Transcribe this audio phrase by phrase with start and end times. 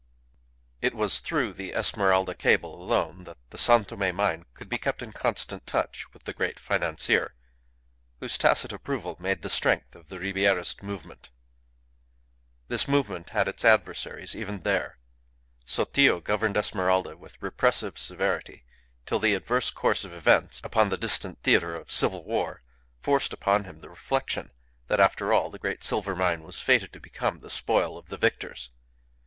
[0.81, 5.03] It was through the Esmeralda cable alone that the San Tome mine could be kept
[5.03, 7.35] in constant touch with the great financier,
[8.19, 11.29] whose tacit approval made the strength of the Ribierist movement.
[12.67, 14.97] This movement had its adversaries even there.
[15.67, 18.65] Sotillo governed Esmeralda with repressive severity
[19.05, 22.63] till the adverse course of events upon the distant theatre of civil war
[23.03, 24.49] forced upon him the reflection
[24.87, 28.17] that, after all, the great silver mine was fated to become the spoil of the
[28.17, 28.71] victors.